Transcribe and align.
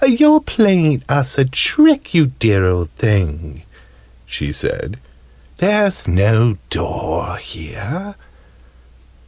"You're 0.03 0.39
playing 0.41 1.03
us 1.07 1.37
a 1.37 1.45
trick, 1.45 2.11
you 2.15 2.31
dear 2.39 2.65
old 2.67 2.89
thing!" 2.97 3.61
she 4.25 4.51
said. 4.51 4.97
"There's 5.59 6.07
no 6.07 6.57
door 6.71 7.37
here!" 7.37 8.15